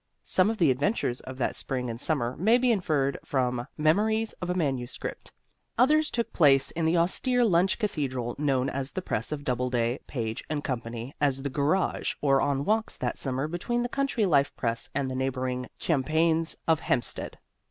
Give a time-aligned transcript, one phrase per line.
[0.23, 4.49] Some of the adventures of that spring and summer may be inferred from "Memories of
[4.49, 5.31] a Manuscript."
[5.77, 10.43] Others took place in the austere lunch cathedral known at the press of Doubleday, Page
[10.57, 14.89] & Company as the "garage," or on walks that summer between the Country Life Press
[14.95, 17.37] and the neighboring champaigns of Hempstead.